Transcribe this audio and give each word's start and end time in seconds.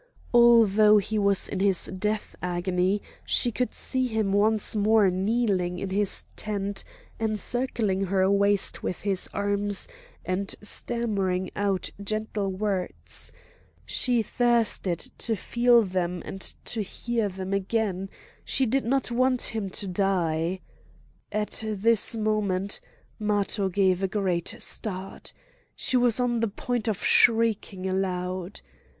Although 0.33 0.97
he 0.97 1.19
was 1.19 1.47
in 1.47 1.59
his 1.59 1.85
death 1.85 2.35
agony 2.41 3.03
she 3.23 3.51
could 3.51 3.71
see 3.71 4.07
him 4.07 4.33
once 4.33 4.75
more 4.75 5.11
kneeling 5.11 5.77
in 5.77 5.91
his 5.91 6.25
tent, 6.35 6.83
encircling 7.19 8.05
her 8.05 8.27
waist 8.27 8.81
with 8.81 9.01
his 9.01 9.29
arms, 9.31 9.87
and 10.25 10.55
stammering 10.63 11.51
out 11.55 11.91
gentle 12.03 12.47
words; 12.49 13.31
she 13.85 14.23
thirsted 14.23 14.97
to 15.19 15.35
feel 15.35 15.83
them 15.83 16.23
and 16.25 16.55
hear 16.73 17.29
them 17.29 17.53
again; 17.53 18.09
she 18.43 18.65
did 18.65 18.83
not 18.85 19.11
want 19.11 19.53
him 19.53 19.69
to 19.69 19.87
die! 19.87 20.61
At 21.31 21.63
this 21.63 22.15
moment 22.15 22.81
Matho 23.19 23.69
gave 23.69 24.01
a 24.01 24.07
great 24.07 24.55
start; 24.57 25.31
she 25.75 25.95
was 25.95 26.19
on 26.19 26.39
the 26.39 26.47
point 26.47 26.87
of 26.87 27.03
shrieking 27.05 27.87
aloud. 27.87 28.61